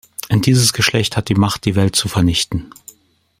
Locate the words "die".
1.29-1.35, 1.65-1.75